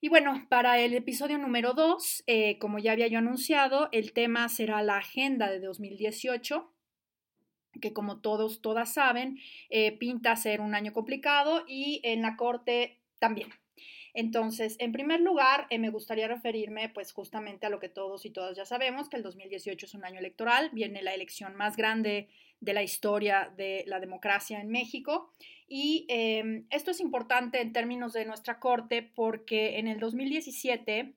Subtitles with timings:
[0.00, 2.24] Y bueno, para el episodio número 2,
[2.58, 6.70] como ya había yo anunciado, el tema será la agenda de 2018,
[7.80, 9.38] que como todos, todas saben,
[9.98, 13.48] pinta ser un año complicado y en la Corte también.
[14.18, 18.30] Entonces, en primer lugar, eh, me gustaría referirme pues justamente a lo que todos y
[18.30, 22.30] todas ya sabemos, que el 2018 es un año electoral, viene la elección más grande
[22.60, 25.30] de la historia de la democracia en México.
[25.68, 31.14] Y em, esto es importante en términos de nuestra Corte porque en el 2017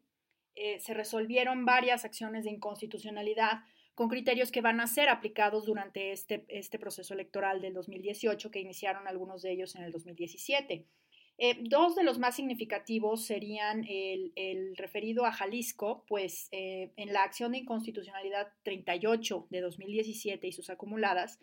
[0.55, 3.61] eh, se resolvieron varias acciones de inconstitucionalidad
[3.95, 8.59] con criterios que van a ser aplicados durante este, este proceso electoral del 2018, que
[8.59, 10.85] iniciaron algunos de ellos en el 2017.
[11.41, 17.23] Eh, dos de los más significativos serían el, referido a Jalisco, pues eh, en la
[17.23, 21.39] acción de inconstitucionalidad 38 de 2017 y sus acumuladas,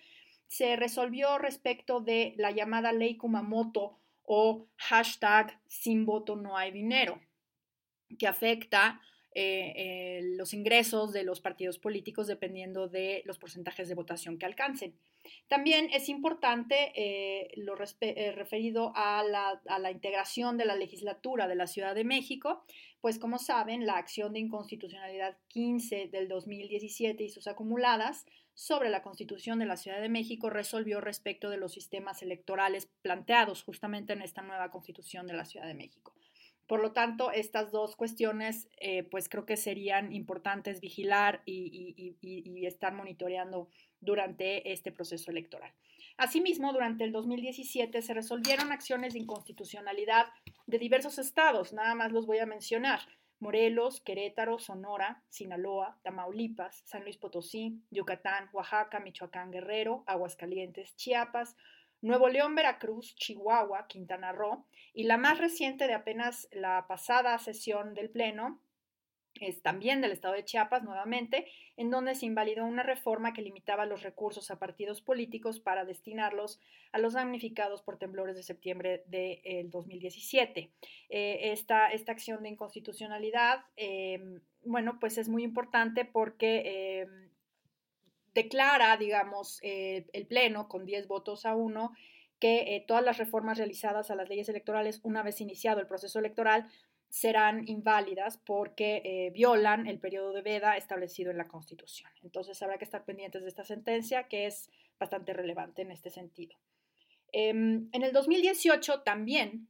[0.49, 7.19] se resolvió respecto de la llamada ley Kumamoto o hashtag sin voto no hay dinero,
[8.19, 9.01] que afecta
[9.39, 14.95] eh, los ingresos de los partidos políticos dependiendo de los porcentajes de votación que alcancen.
[15.47, 21.67] También es importante eh, lo eh, referido a la, integración de la legislatura de la
[21.67, 22.65] Ciudad de México,
[23.03, 28.25] pues como saben, la acción de inconstitucionalidad 15 del 2017 y sus acumuladas
[28.55, 33.63] sobre la Constitución de la Ciudad de México resolvió respecto de los sistemas electorales planteados
[33.63, 36.16] justamente en esta nueva Constitución de la Ciudad de México.
[36.67, 42.93] Por lo tanto, estas dos cuestiones, eh, pues creo que serían importantes vigilar y, estar
[42.93, 43.69] monitoreando
[44.01, 45.73] durante este proceso electoral.
[46.17, 50.27] Asimismo, durante el 2017 se resolvieron acciones de inconstitucionalidad
[50.67, 53.01] de diversos estados, nada más los voy a mencionar.
[53.39, 61.55] Morelos, Querétaro, Sonora, Sinaloa, Tamaulipas, San Luis Potosí, Yucatán, Oaxaca, Michoacán, Guerrero, Aguascalientes, Chiapas,
[62.07, 67.95] Nuevo León, Veracruz, Chihuahua, Quintana Roo y la más reciente de apenas la pasada sesión
[67.95, 68.61] del Pleno
[69.41, 71.47] es también del estado de Chiapas nuevamente,
[71.77, 76.61] en donde se invalidó una reforma que limitaba los recursos a partidos políticos para destinarlos
[76.93, 80.71] a los damnificados por temblores de septiembre del 2017.
[81.11, 87.26] Eh, esta, esta, acción de inconstitucionalidad, em, bueno, pues es muy importante porque em,
[88.37, 91.93] declara, digamos, eh, el Pleno con 10 votos a 1
[92.39, 96.19] que eh, todas las reformas realizadas a las leyes electorales una vez iniciado el proceso
[96.19, 96.69] electoral
[97.09, 102.11] serán inválidas porque eh, violan el periodo de veda establecido en la Constitución.
[102.23, 104.69] Entonces habrá que estar pendientes de esta sentencia que es
[104.99, 106.59] bastante relevante en este sentido.
[107.33, 109.69] Em, en el 2018 también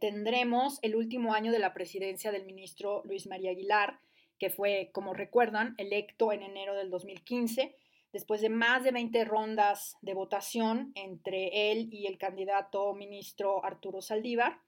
[0.00, 4.00] tendremos el último año de la presidencia del ministro Luis María Aguilar,
[4.40, 7.76] que fue, como recuerdan, electo en enero del 2015,
[8.10, 14.00] después de más de 20 rondas de votación entre él y el candidato ministro Arturo
[14.00, 14.58] Saldívar.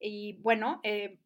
[0.00, 1.18] Y bueno, eh,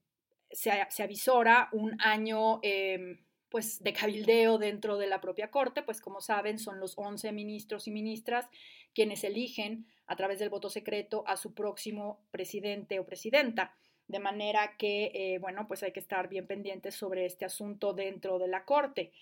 [0.50, 0.72] se,
[1.02, 6.58] avisora un año em, pues, de cabildeo dentro de la propia Corte, pues como saben,
[6.58, 8.48] son los 11 ministros y ministras
[8.94, 13.76] quienes eligen a través del voto secreto a su próximo presidente o presidenta.
[14.08, 18.38] De manera que, eh, bueno, pues hay que estar bien pendientes sobre este asunto dentro
[18.38, 19.12] de la Corte.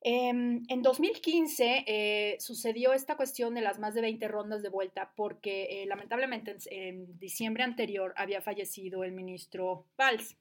[0.00, 5.12] Em, en 2015 eh, sucedió esta cuestión de las más de 20 rondas de vuelta
[5.16, 10.36] porque eh, lamentablemente en, diciembre anterior había fallecido el ministro Valls.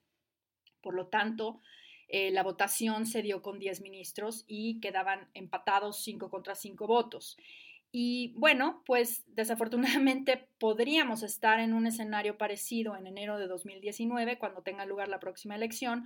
[0.81, 1.61] Por lo tanto,
[2.07, 7.35] la votación se dio con 10 ministros y quedaban empatados 5 contra 5 votos.
[7.97, 14.63] Y bueno, pues desafortunadamente podríamos estar en un escenario parecido en enero de 2019, cuando
[14.63, 16.03] tenga lugar la próxima elección,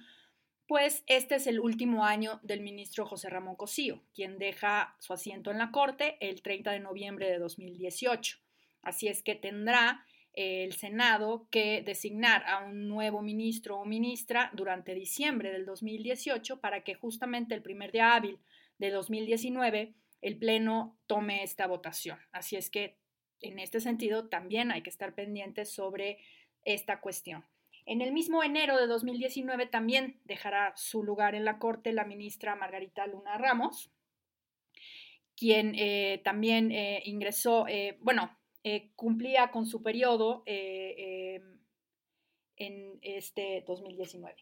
[0.68, 5.50] pues este es el último año del ministro José Ramón Cosío, quien deja su asiento
[5.50, 8.38] en la Corte el 30 de noviembre de 2018.
[8.84, 14.94] Así es que tendrá el Senado que designar a un nuevo ministro o ministra durante
[14.94, 18.38] diciembre del 2018 para que justamente el primer día hábil
[18.78, 22.20] de 2019 el Pleno tome esta votación.
[22.32, 22.98] Así es que
[23.42, 26.20] en este sentido también hay que estar pendientes sobre
[26.64, 27.46] esta cuestión.
[27.86, 32.56] En el mismo enero de 2019 también dejará su lugar en la Corte la ministra
[32.56, 33.92] Margarita Luna Ramos,
[35.36, 38.38] quien eh, también eh, ingresó, eh, bueno,
[38.96, 41.60] cumplía con su periodo em,
[42.58, 44.36] en este 2019.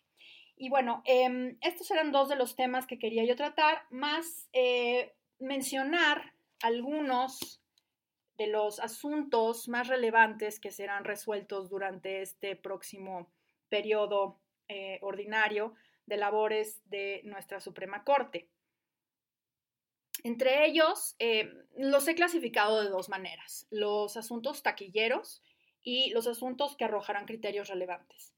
[0.57, 4.49] Y bueno, em, estos eran dos de los temas que quería yo tratar, más
[5.39, 7.61] mencionar algunos
[8.37, 13.31] de los asuntos más relevantes que serán resueltos durante este próximo
[13.69, 15.73] periodo eh, ordinario
[16.05, 18.47] de labores de nuestra Suprema Corte.
[20.23, 25.43] Entre ellos, eh, los he clasificado de dos maneras, los asuntos taquilleros
[25.83, 28.33] y los asuntos que arrojarán criterios relevantes.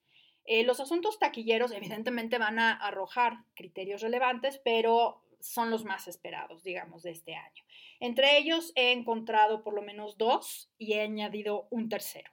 [0.46, 6.64] Eh, los asuntos taquilleros evidentemente van a arrojar criterios relevantes, pero son los más esperados,
[6.64, 7.64] digamos, de este año.
[8.00, 12.32] Entre ellos he encontrado por lo menos dos y he añadido un tercero.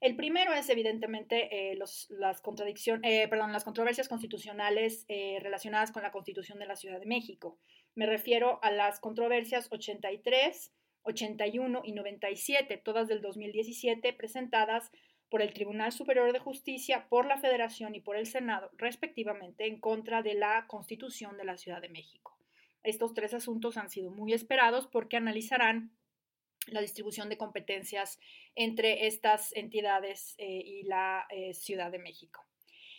[0.00, 6.12] El primero es evidentemente eh, las, eh, perdón, las controversias constitucionales eh, relacionadas con la
[6.12, 7.58] Constitución de la Ciudad de México.
[7.94, 10.74] Me refiero a las controversias 83,
[11.04, 14.90] 81 y 97, todas del 2017, presentadas
[15.30, 19.80] por el Tribunal Superior de Justicia, por la Federación y por el Senado, respectivamente, en
[19.80, 22.33] contra de la Constitución de la Ciudad de México.
[22.84, 25.96] Estos tres asuntos han sido muy esperados porque analizarán
[26.66, 28.18] la distribución de competencias
[28.54, 32.44] entre estas entidades eh, y la eh, Ciudad de México.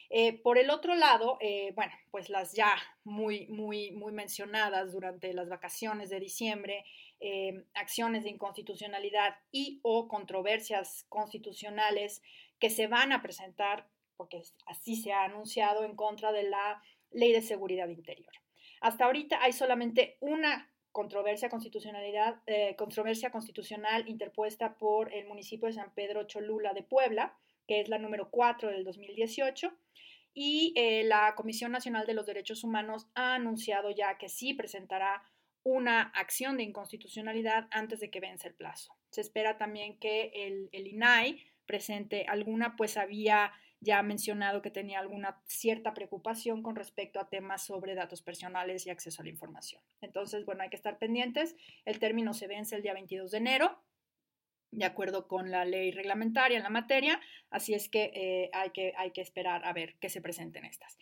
[0.10, 1.40] Eh, por el otro lado,
[1.74, 6.86] bueno, pues las ya muy, muy, muy mencionadas durante las vacaciones de diciembre,
[7.74, 12.22] acciones de inconstitucionalidad y o controversias constitucionales
[12.60, 17.32] que se van a presentar, porque así se ha anunciado, en contra de la Ley
[17.32, 18.44] de Seguridad Interior.
[18.81, 25.74] Hasta ahorita hay solamente una controversia, constitucionalidad, eh, controversia constitucional interpuesta por el municipio de
[25.74, 27.38] San Pedro Cholula de Puebla,
[27.68, 29.74] que es la número 4 del 2018.
[30.33, 35.24] Y eh, la Comisión Nacional de los Derechos Humanos ha anunciado ya que sí presentará
[35.63, 38.95] una acción de inconstitucionalidad antes de que vence el plazo.
[39.10, 43.51] Se espera también que el, el INAI presente alguna, pues había
[43.86, 48.86] ya ha mencionado que tenía alguna cierta preocupación con respecto a temas sobre datos personales
[48.86, 49.82] y acceso a la información.
[50.02, 51.56] Entonces, bueno, hay que estar pendientes.
[51.86, 53.80] El término se vence el día 22 de enero,
[54.72, 58.94] de acuerdo con la ley reglamentaria en la materia, así es que, eh, hay, que
[58.98, 60.98] hay que esperar a ver qué se presenten estas.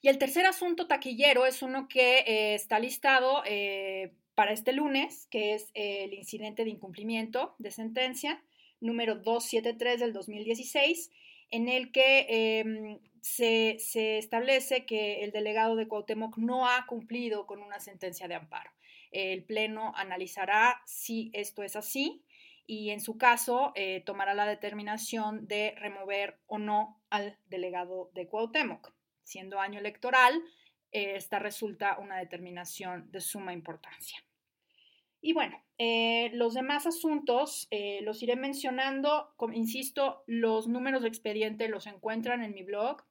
[0.00, 5.26] Y el tercer asunto taquillero es uno que eh, está listado eh, para este lunes,
[5.30, 8.42] que es el incidente de incumplimiento de sentencia
[8.80, 11.10] número 273 del 2016
[11.50, 12.26] en el que
[12.60, 13.76] em, se,
[14.18, 18.70] establece que el delegado de Cuauhtémoc no ha cumplido con una sentencia de amparo.
[19.10, 22.24] El Pleno analizará si esto es así
[22.66, 28.28] y en su caso eh, tomará la determinación de remover o no al delegado de
[28.28, 28.92] Cuauhtémoc.
[29.24, 30.40] Siendo año electoral,
[30.92, 34.22] eh, esta resulta una determinación de suma importancia.
[35.22, 39.32] Y bueno, eh, los demás asuntos eh, los iré mencionando.
[39.36, 43.02] Como, insisto, los números de expediente los encuentran en mi blog.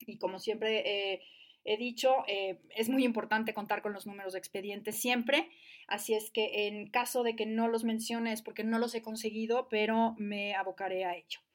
[0.00, 1.22] Y como siempre eh,
[1.64, 5.50] he dicho, es muy importante contar con los números de expediente siempre.
[5.88, 9.02] Así es que en caso de que no los mencione es porque no los he
[9.02, 11.45] conseguido, pero me abocaré a ello.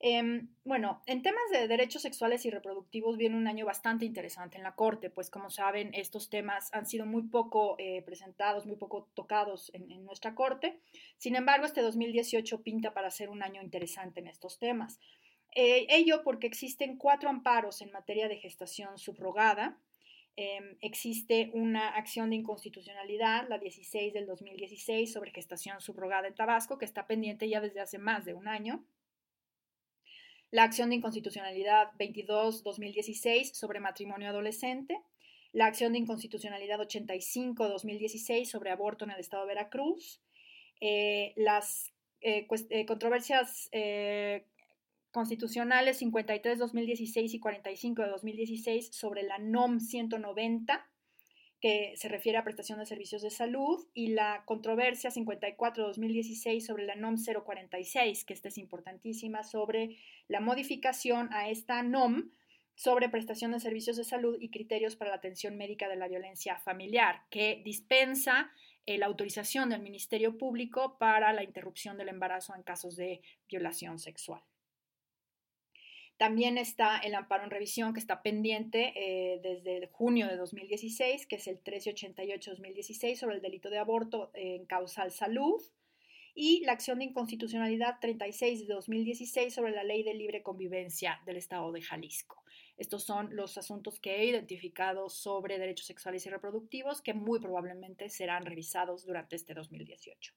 [0.00, 4.62] Em, bueno, en temas de derechos sexuales y reproductivos viene un año bastante interesante en
[4.62, 9.08] la Corte, pues como saben, estos temas han sido muy poco eh, presentados, muy poco
[9.14, 10.78] tocados en, nuestra Corte.
[11.16, 15.00] Sin embargo, este 2018 pinta para ser un año interesante en estos temas.
[15.56, 19.80] Eh, ello porque existen cuatro amparos en materia de gestación subrogada.
[20.36, 26.78] Em, existe una acción de inconstitucionalidad, la 16 del 2016, sobre gestación subrogada en Tabasco,
[26.78, 28.84] que está pendiente ya desde hace más de un año.
[30.50, 35.00] La acción de inconstitucionalidad 22-2016 sobre matrimonio adolescente,
[35.52, 40.20] la acción de inconstitucionalidad 85-2016 sobre aborto en el estado de Veracruz,
[40.80, 43.70] eh, las eh, eh, controversias
[45.10, 50.86] constitucionales 53-2016 y 45 de 2016 sobre la NOM 190
[51.60, 56.94] que se refiere a prestación de servicios de salud, y la controversia 54-2016 sobre la
[56.94, 59.96] NOM 046, que esta es importantísima, sobre
[60.28, 62.30] la modificación a esta NOM
[62.78, 66.60] sobre prestación de servicios de salud y criterios para la atención médica de la violencia
[66.60, 68.52] familiar, que dispensa
[68.86, 73.98] eh, la autorización del Ministerio Público para la interrupción del embarazo en casos de violación
[73.98, 74.42] sexual.
[76.18, 81.36] También está el amparo en revisión que está pendiente eh, desde junio de 2016, que
[81.36, 85.62] es el 1388-2016 sobre el delito de aborto en causal salud,
[86.34, 91.36] y la acción de inconstitucionalidad 36 de 2016 sobre la ley de libre convivencia del
[91.36, 92.42] Estado de Jalisco.
[92.76, 98.08] Estos son los asuntos que he identificado sobre derechos sexuales y reproductivos que muy probablemente
[98.08, 100.34] serán revisados durante este 2018.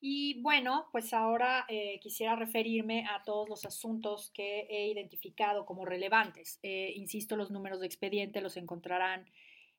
[0.00, 5.84] Y bueno, pues ahora eh, quisiera referirme a todos los asuntos que he identificado como
[5.84, 6.60] relevantes.
[6.62, 9.28] Eh, insisto, los números de expediente los encontrarán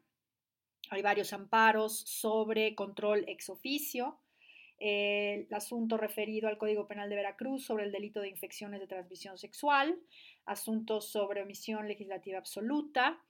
[0.90, 4.18] hay varios amparos sobre control ex oficio,
[4.84, 9.38] el asunto referido al Código Penal de Veracruz sobre el delito de infecciones de transmisión
[9.38, 9.96] sexual,
[10.44, 13.22] asuntos sobre omisión legislativa absoluta,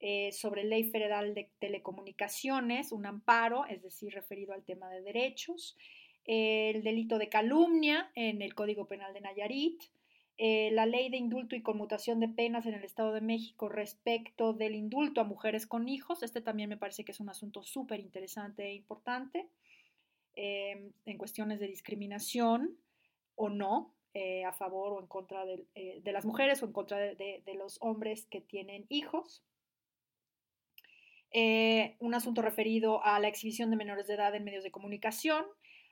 [0.00, 5.78] eh, sobre ley federal de telecomunicaciones, un amparo, es decir, referido al tema de derechos,
[6.26, 9.82] el delito de calumnia en el Código Penal de Nayarit,
[10.36, 14.52] eh, la ley de indulto y conmutación de penas en el Estado de México respecto
[14.52, 16.22] del indulto a mujeres con hijos.
[16.22, 19.48] Este también me parece que es un asunto súper interesante e importante
[20.38, 22.78] em, en cuestiones de discriminación
[23.34, 26.98] o no, eh, a favor o en contra eh, de, las mujeres o en contra
[26.98, 29.44] de, de los hombres que tienen hijos.
[32.00, 35.44] un asunto referido a la exhibición de menores de edad en medios de comunicación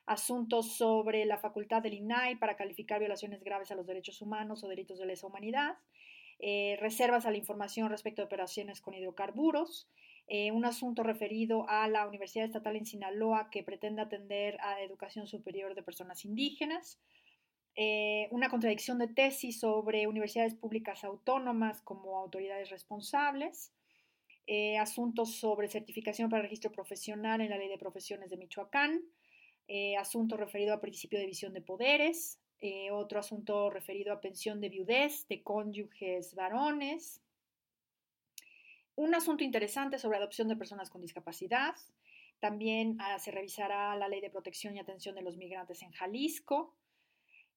[0.07, 4.69] asuntos sobre la facultad del INAI para calificar violaciones graves a los derechos humanos o
[4.69, 5.77] delitos de lesa humanidad,
[6.39, 9.89] eh, reservas a la información respecto a operaciones con hidrocarburos,
[10.29, 15.27] eh, un asunto referido a la Universidad Estatal en Sinaloa que pretende atender a educación
[15.27, 17.01] superior de personas indígenas,
[17.75, 23.73] eh, una contradicción de tesis sobre universidades públicas autónomas como autoridades responsables,
[24.79, 29.03] asuntos sobre certificación para registro profesional en la Ley de Profesiones de Michoacán,
[29.69, 34.61] eh, asunto referido a principio de visión de poderes, eh, otro asunto referido a pensión
[34.61, 37.21] de viudez de cónyuges varones,
[38.97, 41.75] un asunto interesante sobre adopción de personas con discapacidad,
[42.41, 46.75] también ah, se revisará la ley de protección y atención de los migrantes en Jalisco.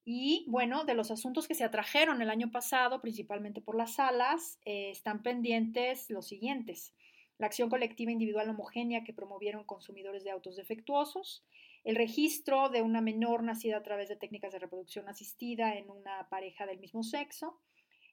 [0.05, 4.60] Y bueno, de los asuntos que se atrajeron el año pasado, principalmente por las salas,
[4.65, 6.93] eh, están pendientes los siguientes.
[7.38, 11.46] La acción colectiva individual homogénea que promovieron consumidores de autos defectuosos,
[11.84, 16.27] el registro de una menor nacida a través de técnicas de reproducción asistida en una
[16.29, 17.60] pareja del mismo sexo,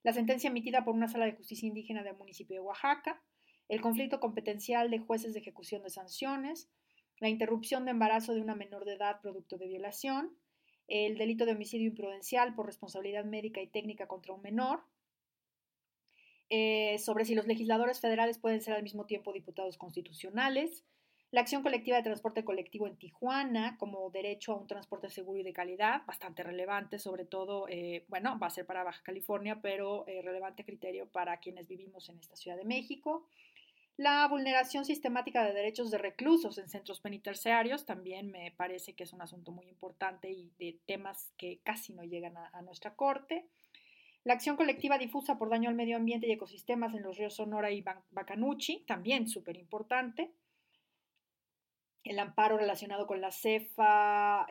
[0.07, 3.21] la sentencia emitida por una sala de justicia indígena del municipio de Oaxaca,
[3.69, 6.71] el conflicto competencial de jueces de ejecución de sanciones,
[7.19, 10.39] la interrupción de embarazo de una menor de edad producto de violación,
[10.87, 14.85] el delito de homicidio imprudencial por responsabilidad médica y técnica contra un menor,
[16.51, 20.85] eh, sobre si los legisladores federales pueden ser al mismo tiempo diputados constitucionales,
[21.37, 25.43] la acción colectiva de transporte colectivo en Tijuana como derecho a un transporte seguro y
[25.43, 30.09] de calidad, bastante relevante, sobre todo, eh, bueno, va a ser para Baja California, pero
[30.09, 33.27] eh, relevante criterio para quienes vivimos en esta Ciudad de México.
[33.99, 39.13] La vulneración sistemática de derechos de reclusos en centros penitenciarios también me parece que es
[39.13, 43.45] un asunto muy importante y de temas que casi no llegan a, nuestra corte.
[44.25, 47.71] La acción colectiva difusa por daño al medio ambiente y ecosistemas en los ríos Sonora
[47.71, 50.33] y Bacanuchi, también súper importante.
[52.07, 54.47] El amparo relacionado con la CEFA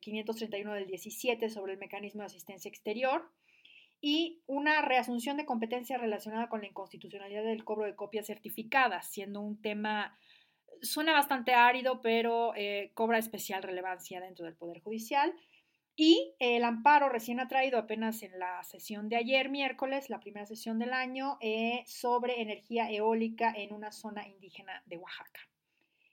[0.00, 3.28] 531 eh, del 17 sobre el mecanismo de asistencia exterior
[4.00, 9.40] y una reasunción de competencia relacionada con la inconstitucionalidad del cobro de copias certificadas, siendo
[9.40, 10.16] un tema,
[10.80, 15.34] suena bastante árido, pero eh, cobra especial relevancia dentro del Poder Judicial.
[15.96, 20.46] Y el amparo recién ha traído apenas en la sesión de ayer, miércoles, la primera
[20.46, 25.40] sesión del año, eh, sobre energía eólica en una zona indígena de Oaxaca.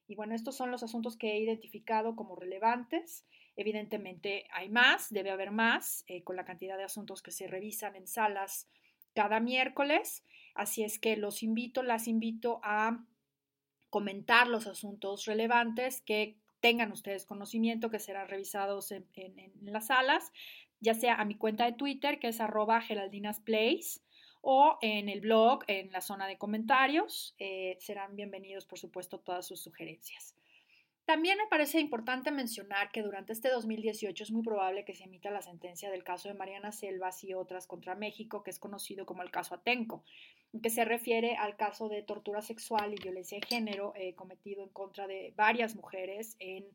[0.07, 3.25] Y bueno, estos son los asuntos que he identificado como relevantes.
[3.55, 7.95] Evidentemente hay más, debe haber más, eh, con la cantidad de asuntos que se revisan
[7.95, 8.67] en salas
[9.13, 10.23] cada miércoles.
[10.53, 13.03] Así es que los invito, las invito a
[13.89, 19.05] comentar los asuntos relevantes que tengan ustedes conocimiento, que serán revisados en,
[19.61, 20.31] las salas,
[20.79, 24.01] ya sea a mi cuenta de Twitter, que es arroba geraldinasplace,
[24.47, 27.35] o en el blog, en la zona de comentarios.
[27.39, 30.35] Eh, serán bienvenidos, por supuesto, todas sus sugerencias.
[31.05, 35.31] También me parece importante mencionar que durante este 2018 es muy probable que se emita
[35.31, 39.23] la sentencia del caso de Mariana Selvas y otras contra México, que es conocido como
[39.23, 40.03] el caso Atenco,
[40.61, 44.69] que se refiere al caso de tortura sexual y violencia de género eh, cometido en
[44.69, 46.67] contra de varias mujeres en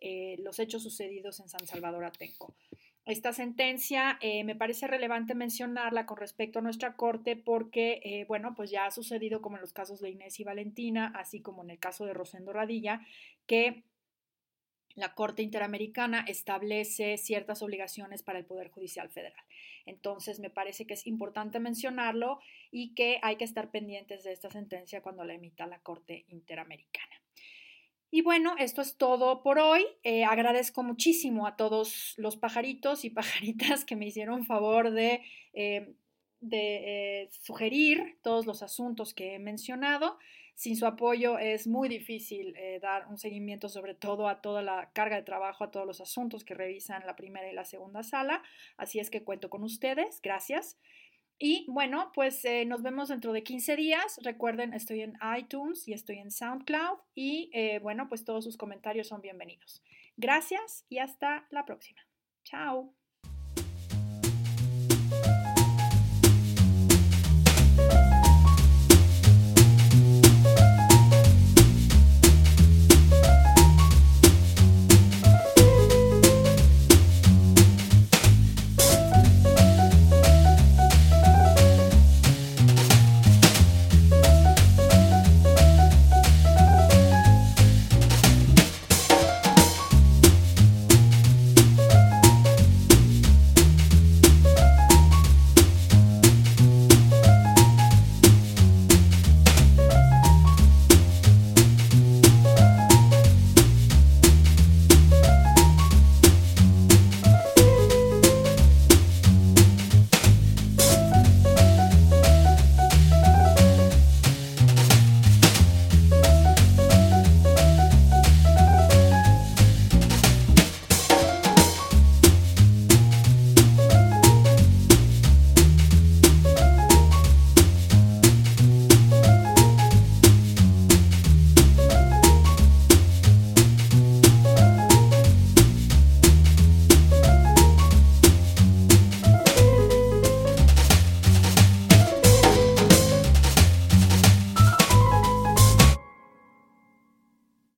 [0.00, 2.54] eh, los hechos sucedidos en San Salvador Atenco.
[3.06, 8.54] Esta sentencia eh, me parece relevante mencionarla con respecto a nuestra corte porque, eh, bueno,
[8.56, 11.70] pues ya ha sucedido como en los casos de Inés y Valentina, así como en
[11.70, 13.06] el caso de Rosendo Radilla,
[13.46, 13.84] que
[14.96, 19.44] la Corte Interamericana establece ciertas obligaciones para el Poder Judicial Federal.
[19.84, 22.40] Entonces, me parece que es importante mencionarlo
[22.72, 27.25] y que hay que estar pendientes de esta sentencia cuando la emita la Corte Interamericana.
[28.10, 29.84] Y bueno, esto es todo por hoy.
[30.04, 35.94] Eh, agradezco muchísimo a todos los pajaritos y pajaritas que me hicieron favor de, eh,
[36.50, 40.18] eh, sugerir todos los asuntos que he mencionado.
[40.54, 45.16] Sin su apoyo es muy difícil dar un seguimiento sobre todo a toda la carga
[45.16, 48.42] de trabajo, a todos los asuntos que revisan la primera y la segunda sala.
[48.78, 50.22] Así es que cuento con ustedes.
[50.22, 50.78] Gracias.
[51.38, 54.18] Y bueno, pues eh, nos vemos dentro de 15 días.
[54.22, 59.08] Recuerden, estoy en iTunes y estoy en SoundCloud y eh, bueno, pues todos sus comentarios
[59.08, 59.82] son bienvenidos.
[60.16, 62.00] Gracias y hasta la próxima.
[62.44, 62.94] Chao.